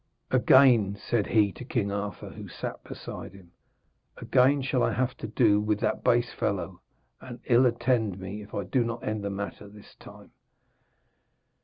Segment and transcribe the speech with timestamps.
[0.31, 3.51] 'Again,' said he to King Arthur, who sat beside him,
[4.17, 6.81] 'again shall I have to do with that base fellow,
[7.21, 10.31] and ill attend me if I do not end the matter this time.'